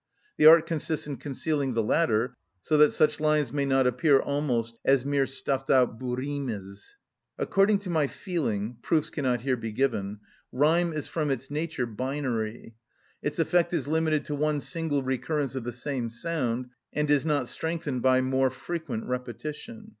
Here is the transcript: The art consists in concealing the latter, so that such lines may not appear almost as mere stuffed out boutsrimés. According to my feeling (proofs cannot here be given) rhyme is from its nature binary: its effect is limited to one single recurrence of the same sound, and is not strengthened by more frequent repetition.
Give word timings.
The 0.37 0.47
art 0.47 0.65
consists 0.65 1.05
in 1.05 1.17
concealing 1.17 1.75
the 1.75 1.83
latter, 1.83 2.35
so 2.59 2.75
that 2.79 2.91
such 2.91 3.19
lines 3.19 3.53
may 3.53 3.65
not 3.65 3.85
appear 3.85 4.19
almost 4.19 4.79
as 4.83 5.05
mere 5.05 5.27
stuffed 5.27 5.69
out 5.69 5.99
boutsrimés. 5.99 6.95
According 7.37 7.77
to 7.77 7.91
my 7.91 8.07
feeling 8.07 8.77
(proofs 8.81 9.11
cannot 9.11 9.41
here 9.41 9.55
be 9.55 9.71
given) 9.71 10.21
rhyme 10.51 10.91
is 10.91 11.07
from 11.07 11.29
its 11.29 11.51
nature 11.51 11.85
binary: 11.85 12.73
its 13.21 13.37
effect 13.37 13.73
is 13.75 13.87
limited 13.87 14.25
to 14.25 14.33
one 14.33 14.59
single 14.59 15.03
recurrence 15.03 15.53
of 15.53 15.65
the 15.65 15.71
same 15.71 16.09
sound, 16.09 16.69
and 16.91 17.11
is 17.11 17.23
not 17.23 17.47
strengthened 17.47 18.01
by 18.01 18.21
more 18.21 18.49
frequent 18.49 19.05
repetition. 19.05 19.89